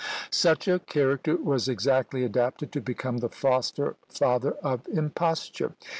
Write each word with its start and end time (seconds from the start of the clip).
Such 0.31 0.67
a 0.67 0.79
character 0.79 1.35
was 1.37 1.69
exactly 1.69 2.23
adapted 2.23 2.71
to 2.71 2.81
become 2.81 3.19
the 3.19 3.29
foster 3.29 3.97
father 4.09 4.53
of 4.63 4.87
imposture. 4.87 5.73